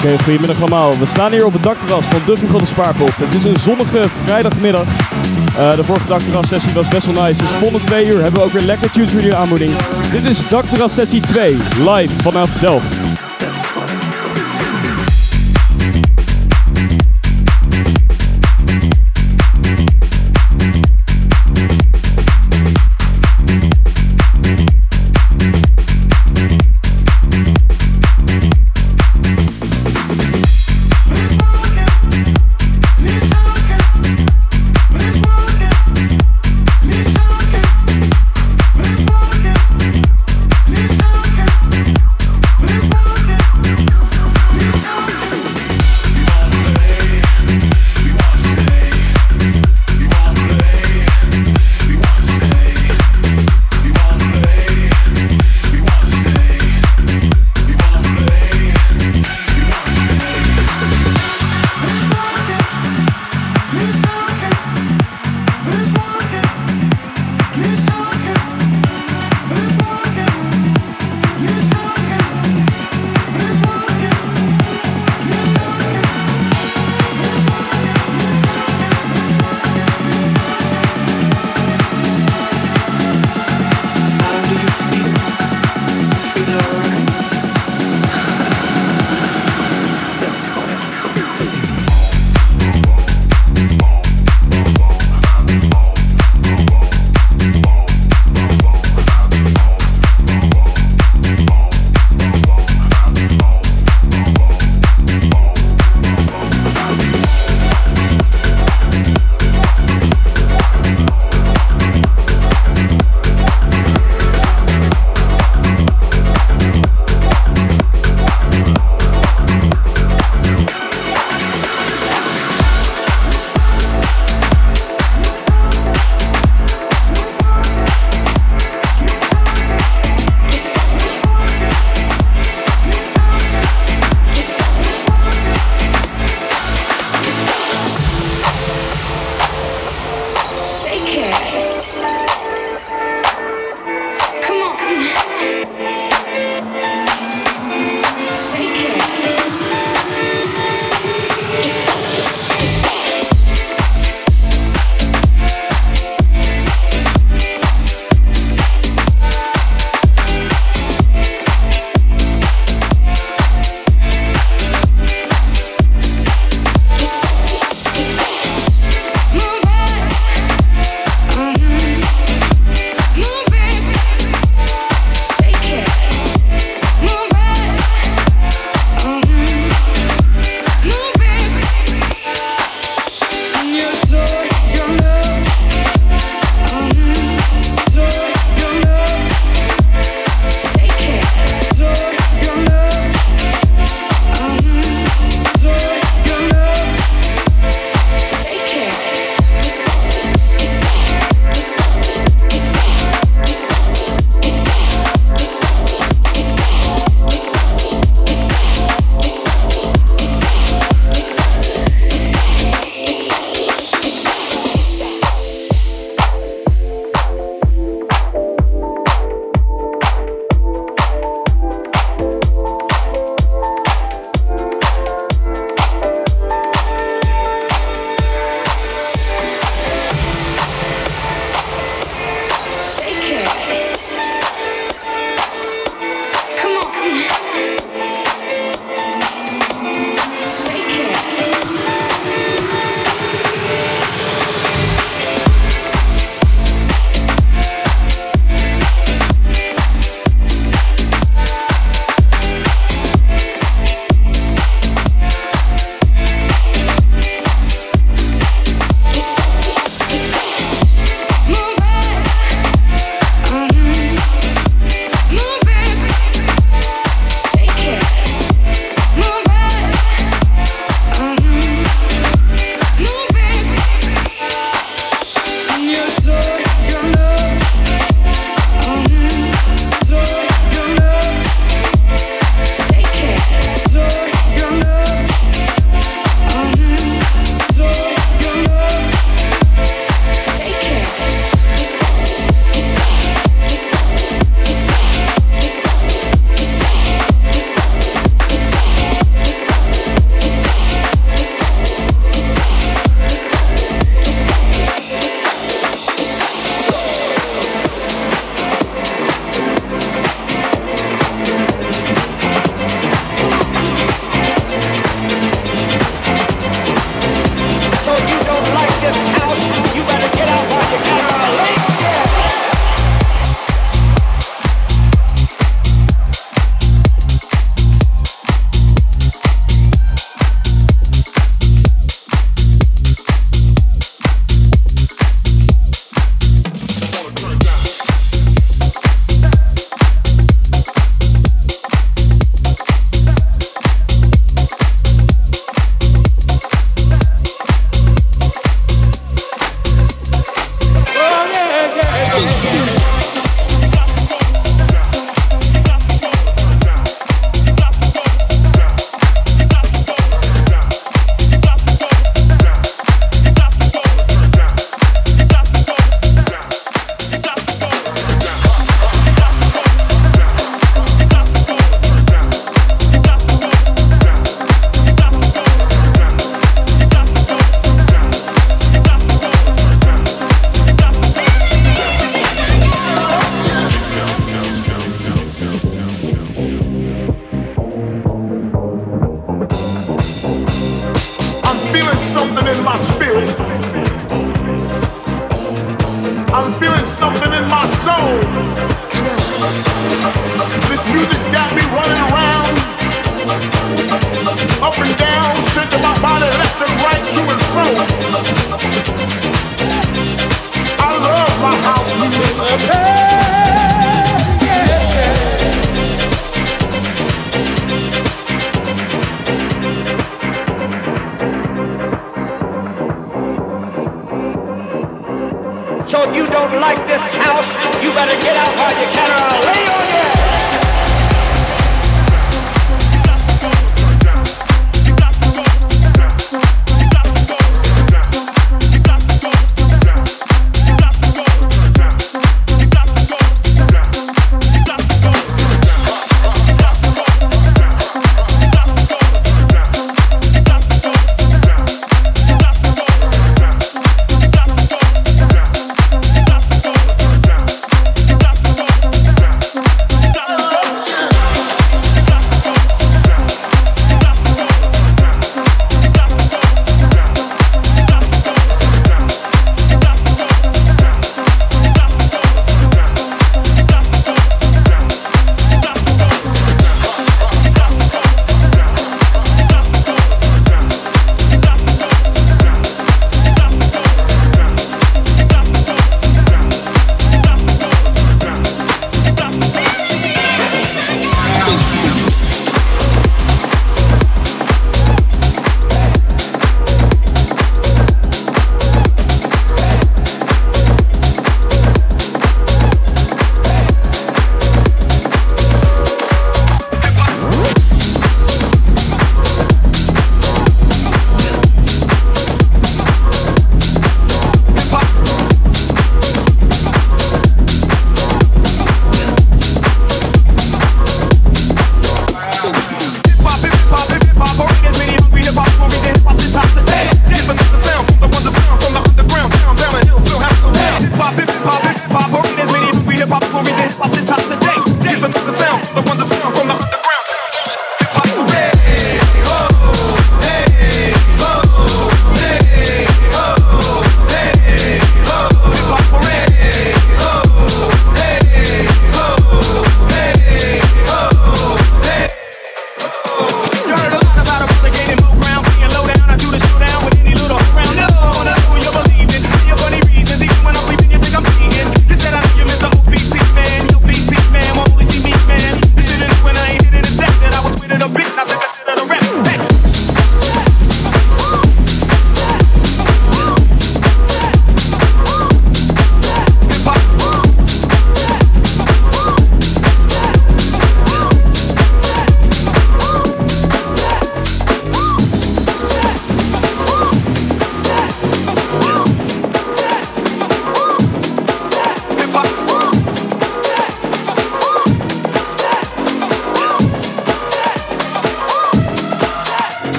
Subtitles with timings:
[0.00, 0.98] Oké, goedemiddag allemaal.
[0.98, 3.16] We staan hier op het dakterras van de Vroege Spaarpot.
[3.16, 4.84] Het is een zonnige vrijdagmiddag.
[5.58, 7.36] Uh, de vorige dakterras sessie was best wel nice.
[7.36, 9.72] Dus volgende twee uur hebben we ook weer lekker tunes voor jullie aanmoeding.
[10.10, 12.99] Dit is dakterras sessie 2, live vanaf Delft.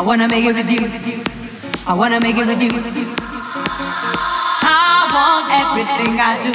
[0.00, 0.88] Wanna make it with you.
[1.86, 2.70] I wanna make it with you.
[4.64, 6.52] I want everything I do.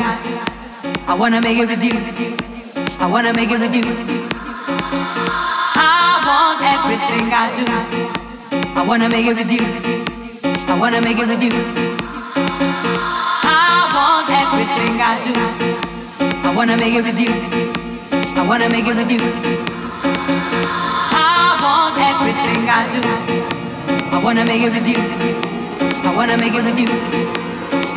[1.08, 1.94] I wanna make it with you.
[3.00, 3.84] I wanna make it with you.
[5.76, 7.66] I want everything I do.
[8.76, 9.62] I wanna make it with you.
[10.68, 11.54] I wanna make it with you.
[13.46, 15.34] I want everything I do.
[16.48, 17.34] I wanna make it with you.
[18.36, 19.67] I wanna make it with you.
[22.48, 23.02] Everything I do.
[24.16, 24.96] I wanna make it with you.
[26.08, 26.88] I wanna make it with you.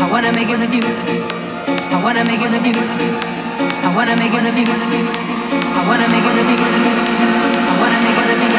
[0.02, 0.82] I wanna make it with you.
[1.94, 2.74] I wanna make it with you.
[2.74, 4.66] I wanna make it with you.
[5.78, 6.58] I wanna make it with you.
[7.70, 8.49] I wanna make it with you.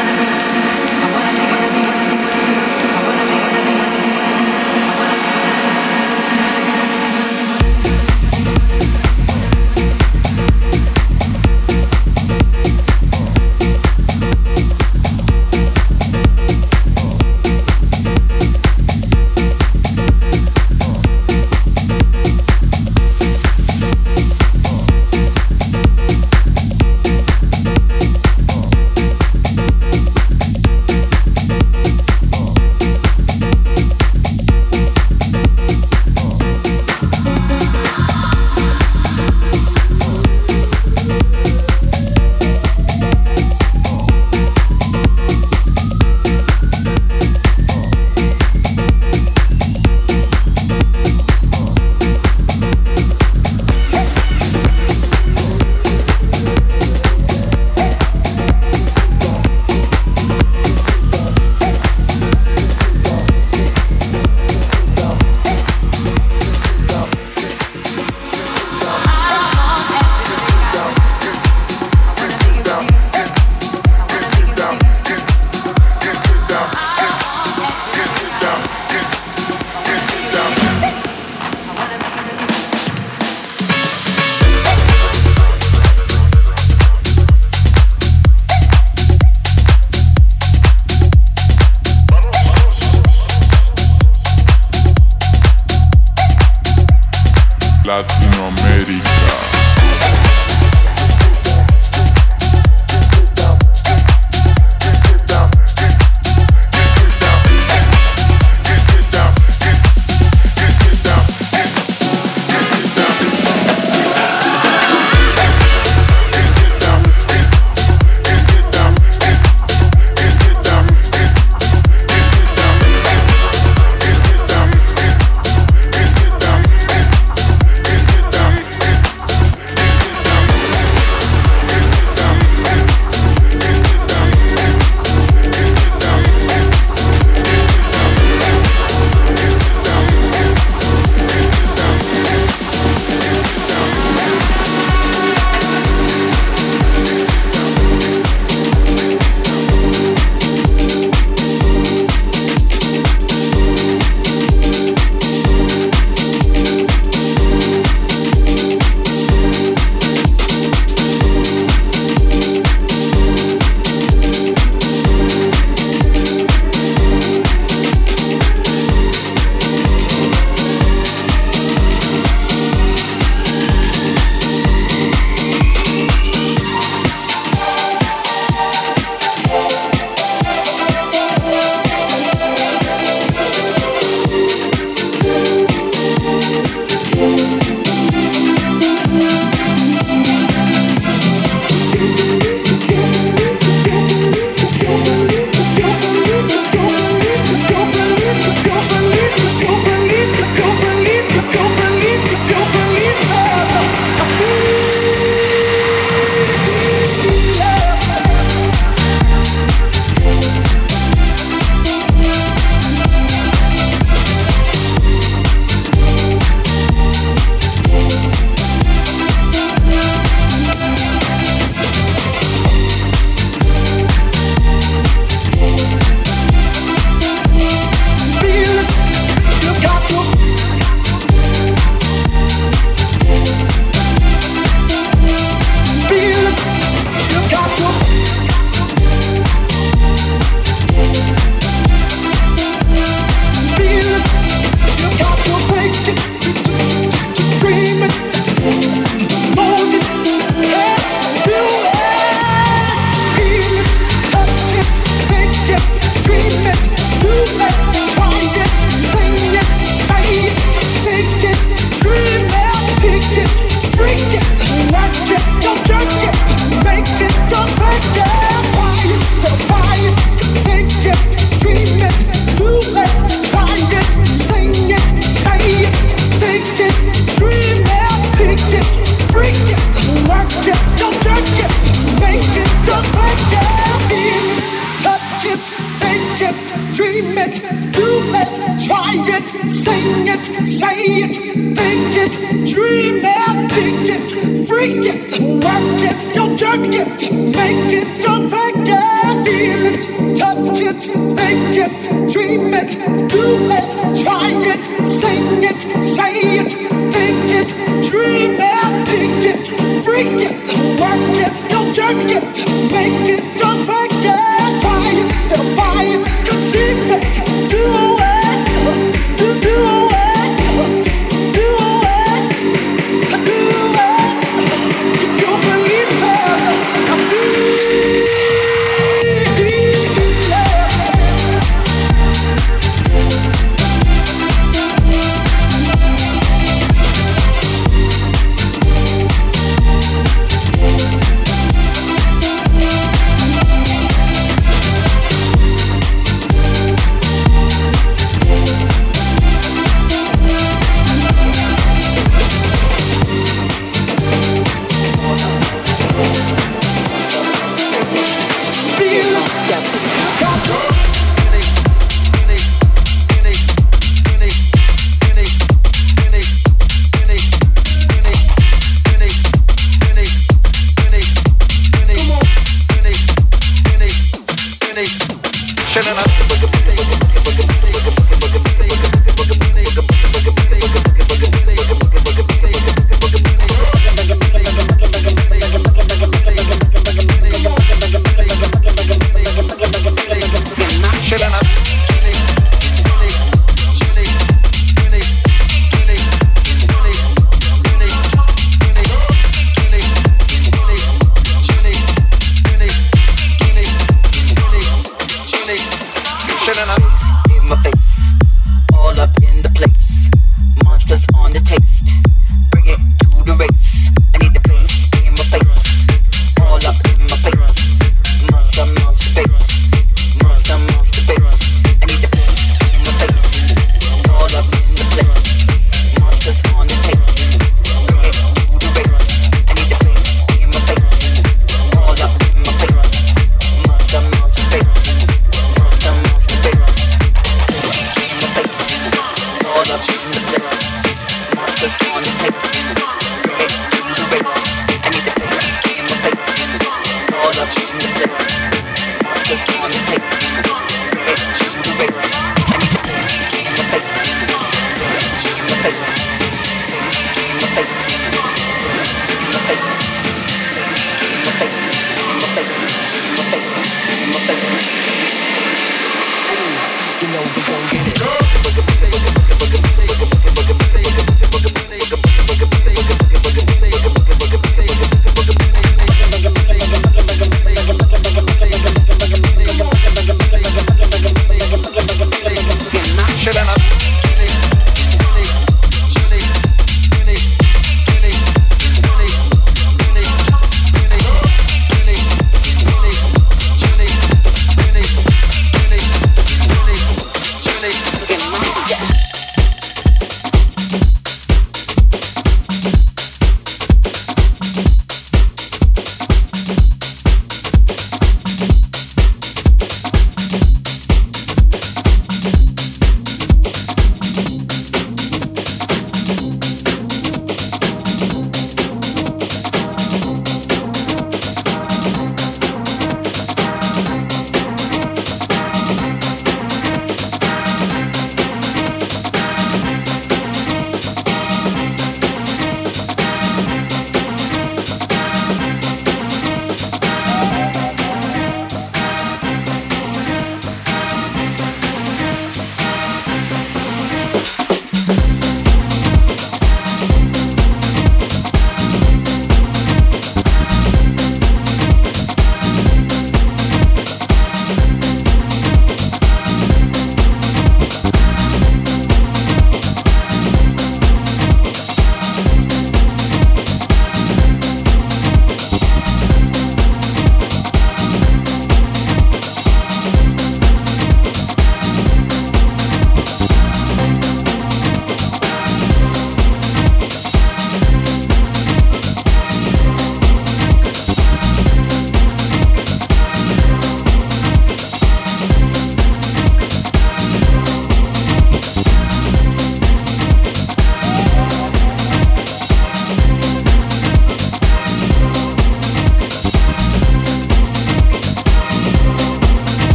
[375.94, 376.31] In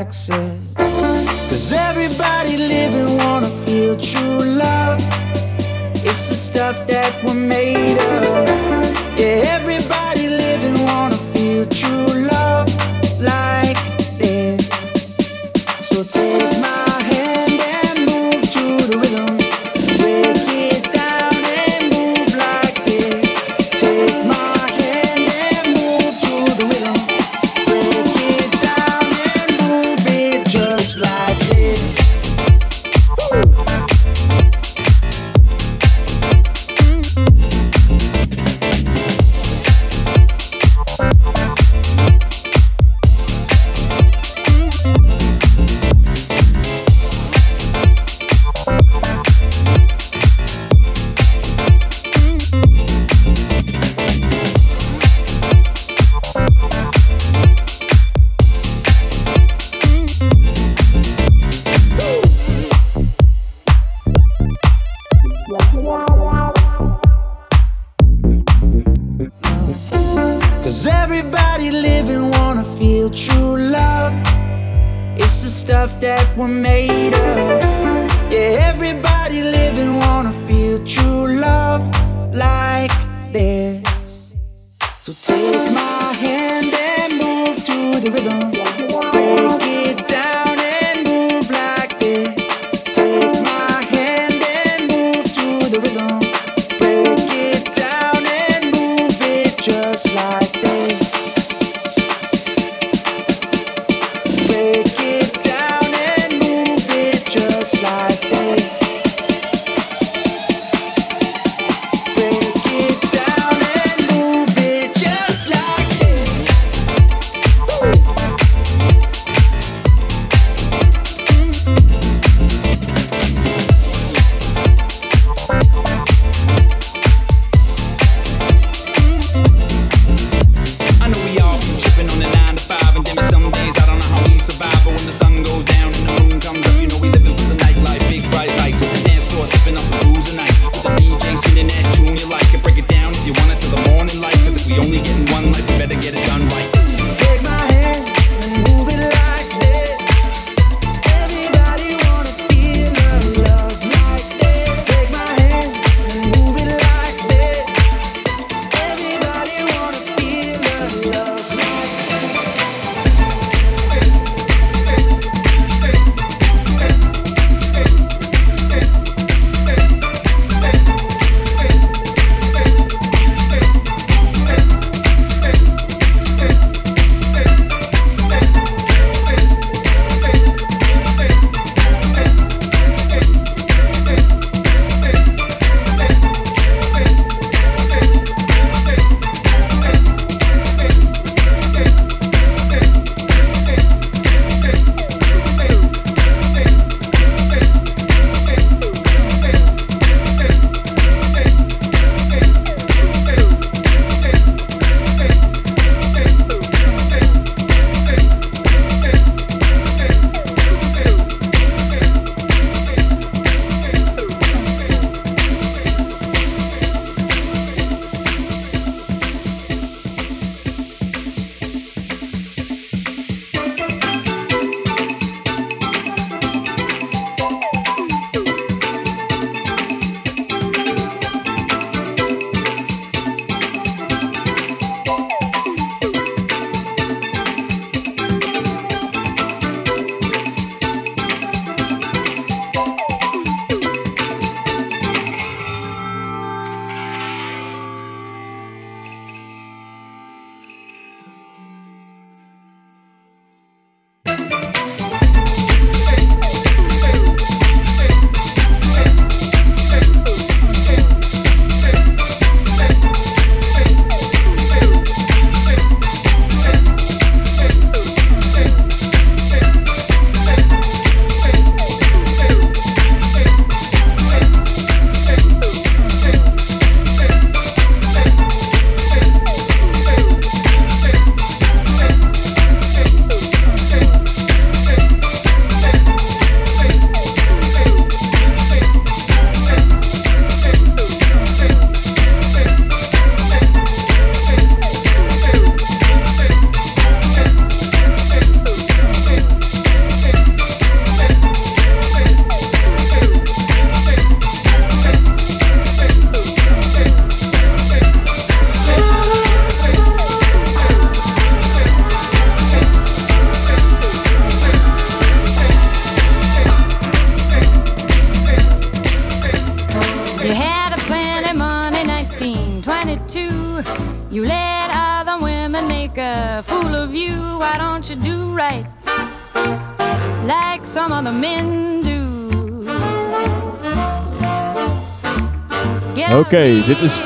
[0.00, 0.14] about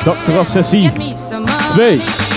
[0.04, 0.90] Dakterras sessie
[1.76, 2.31] 2.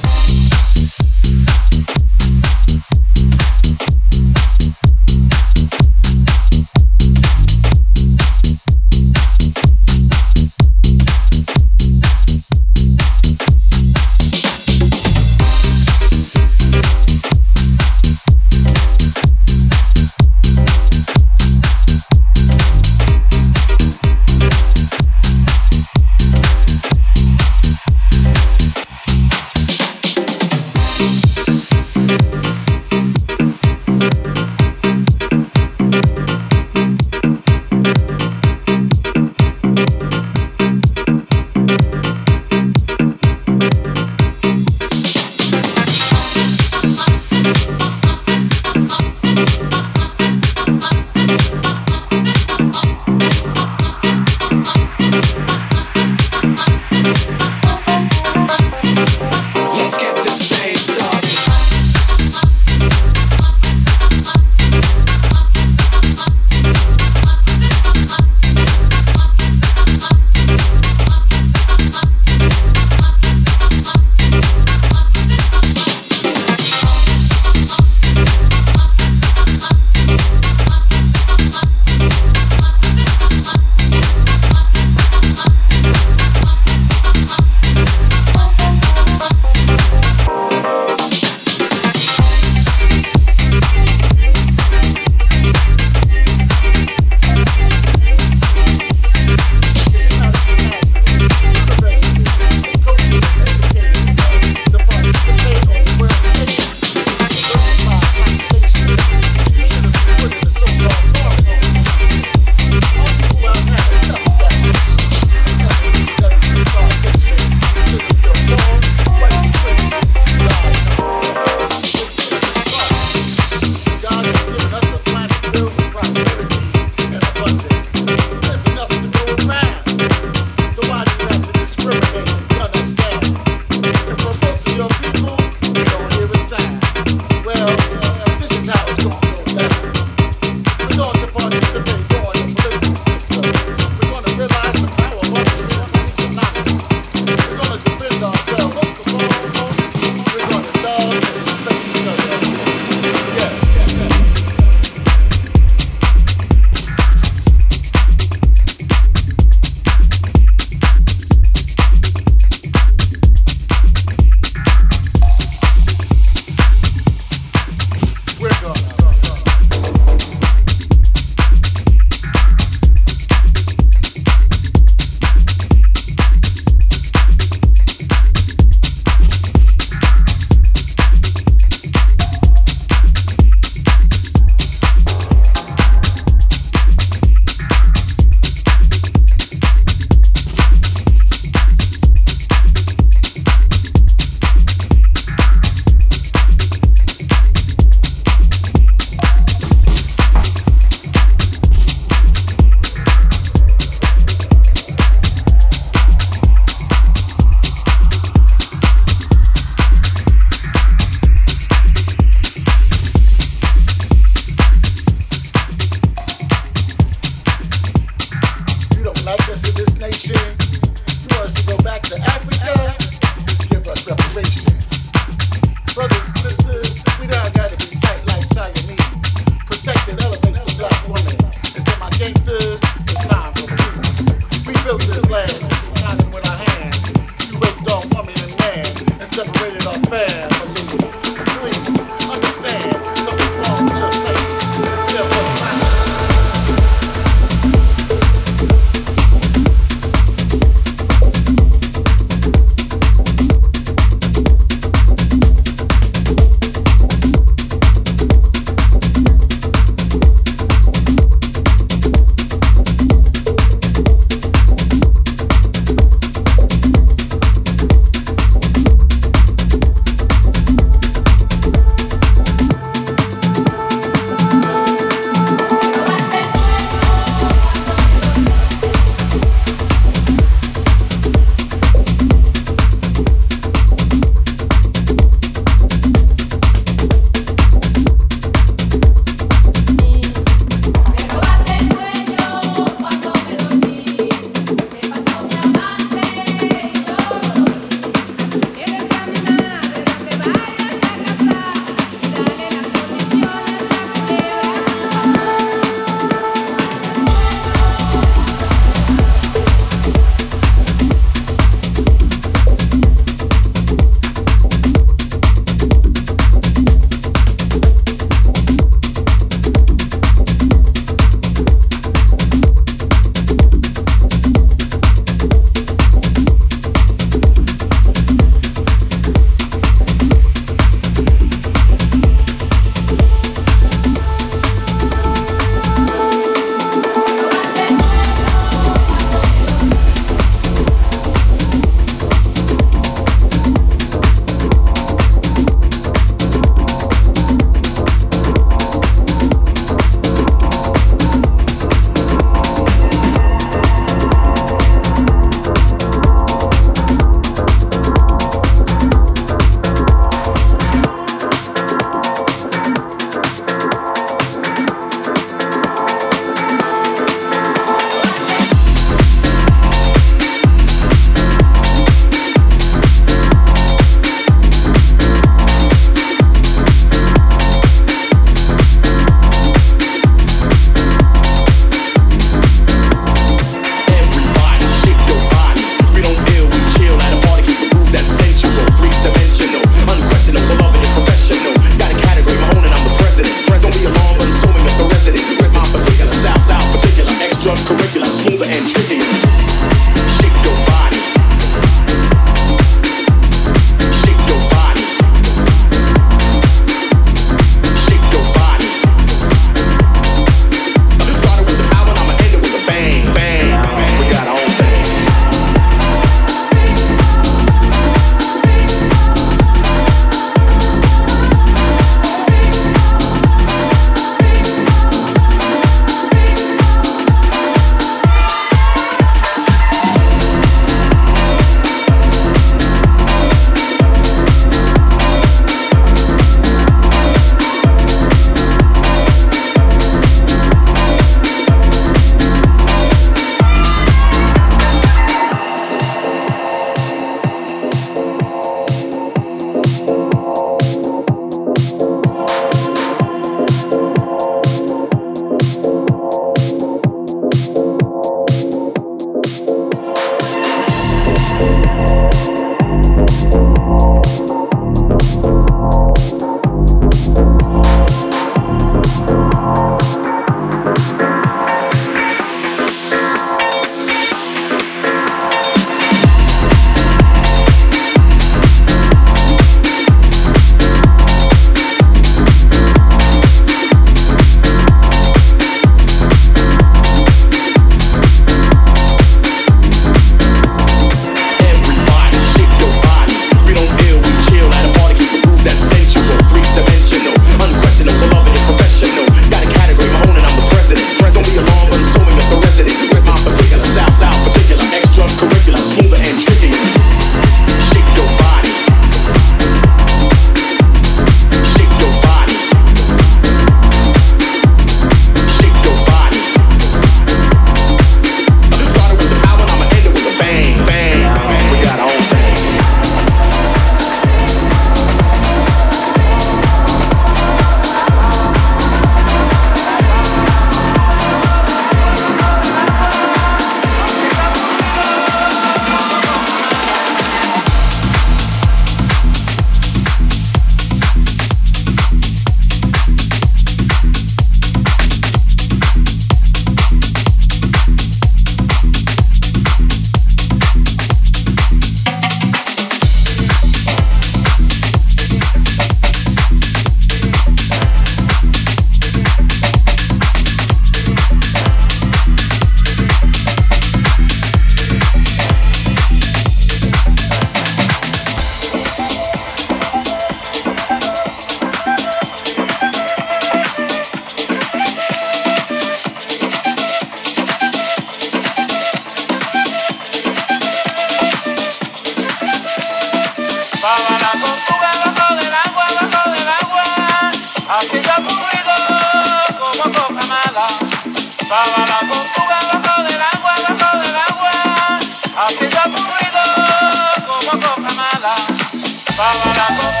[599.21, 600.00] Bye.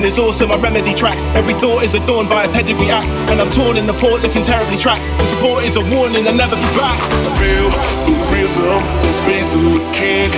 [0.00, 1.24] My portion is awesome, my remedy tracks.
[1.36, 3.06] Every thought is adorned by a pedigree act.
[3.28, 5.02] When I'm torn in the port, looking terribly trapped.
[5.18, 6.96] The support is a warning, I'll never be back.
[7.36, 7.68] Feel
[8.08, 10.32] the rhythm, the bass and the kick.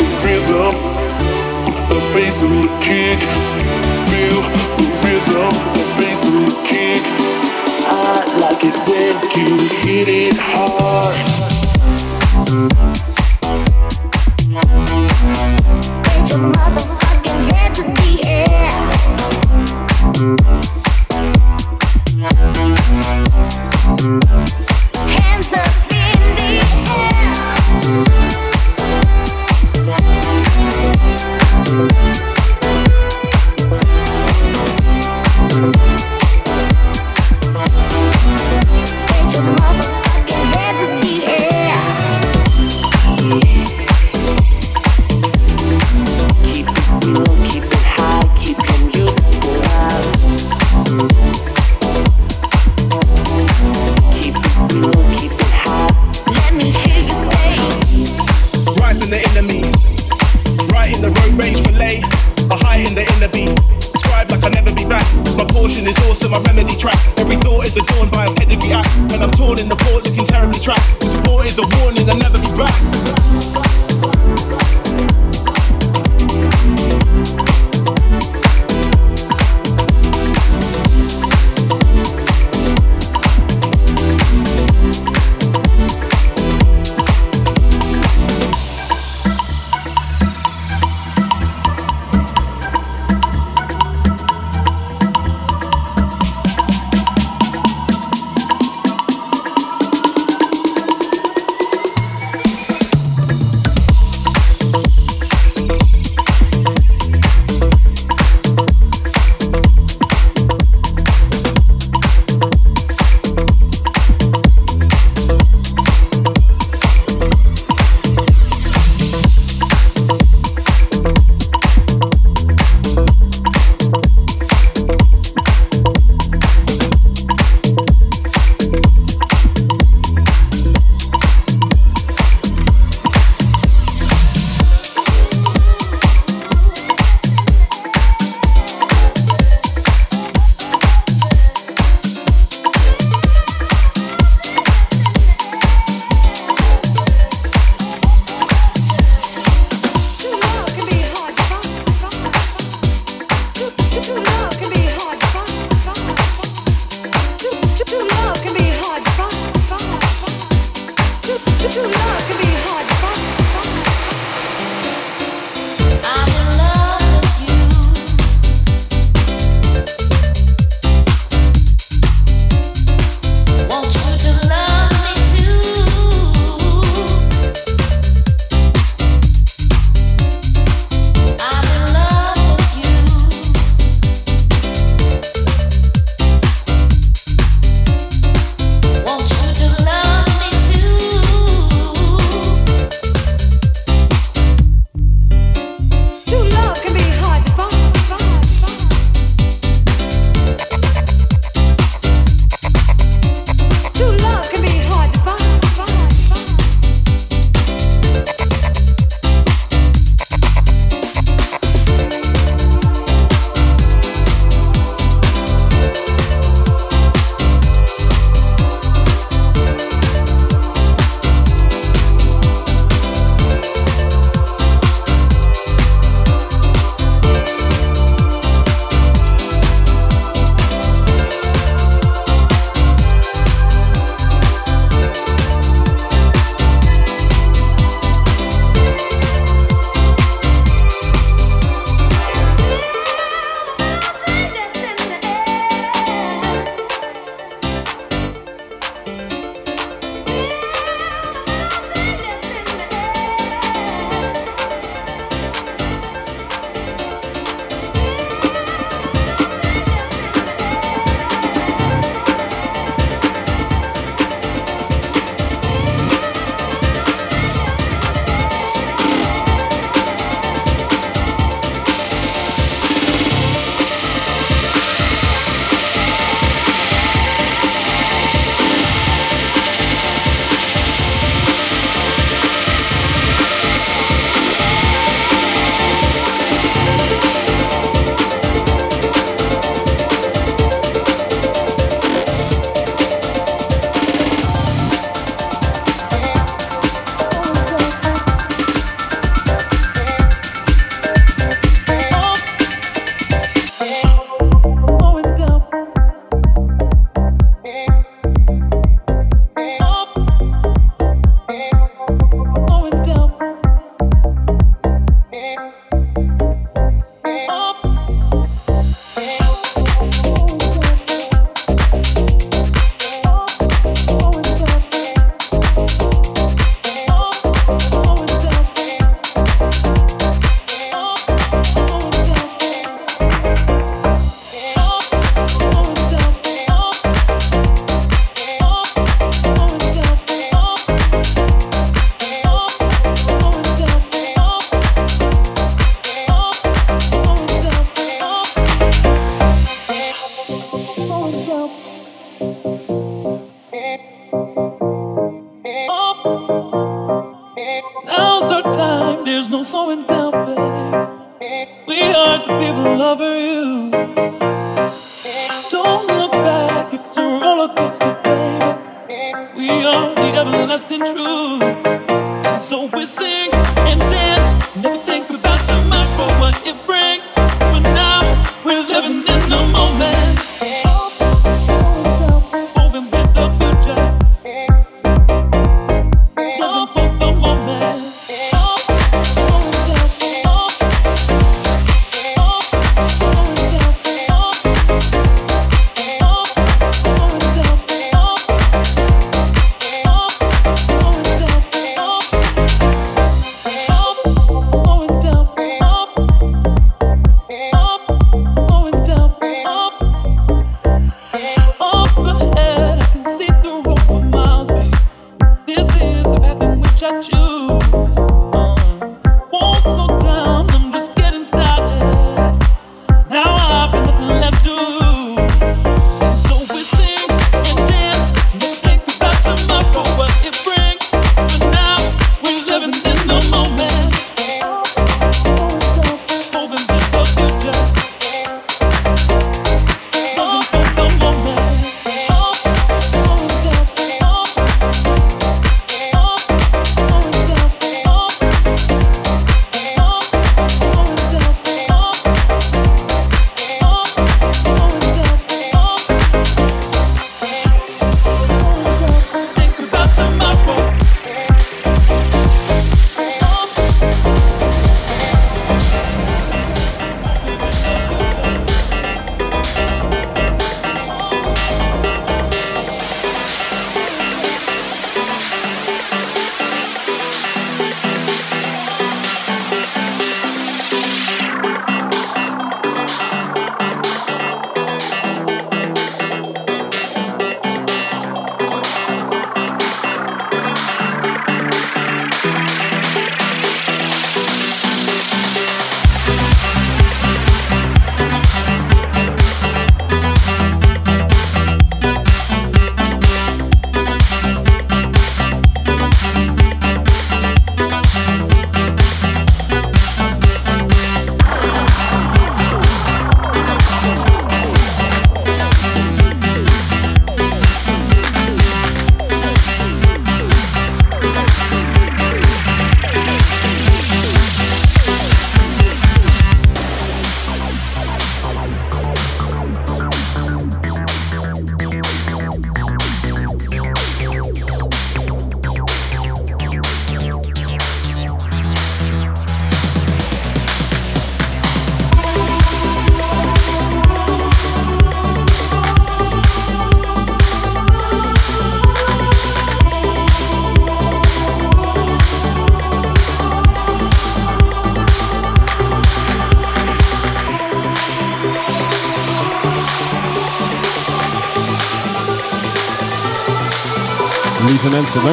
[0.00, 0.72] The rhythm,
[1.92, 3.20] the bass and the kick.
[4.08, 4.40] Feel
[4.80, 7.04] the rhythm, the bass and the kick.
[7.84, 11.12] I like it when you hit it hard.
[16.08, 17.03] Raise your motherfucking
[20.14, 20.40] Thank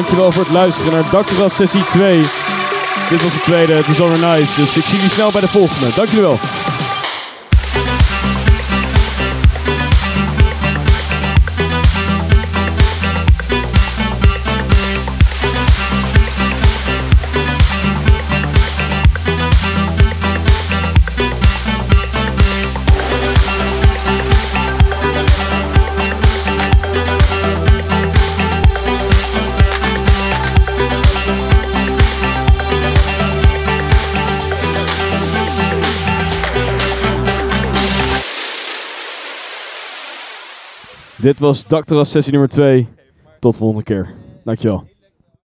[0.02, 2.16] Dankjewel voor het luisteren naar Dakterras sessie 2.
[3.08, 4.54] Dit was de tweede, het is nice.
[4.56, 5.94] Dus ik zie jullie snel bij de volgende.
[5.94, 6.38] Dankjewel.
[41.22, 42.88] Dit was Dactera sessie nummer 2.
[43.38, 44.14] Tot de volgende keer.
[44.44, 44.91] Dankjewel.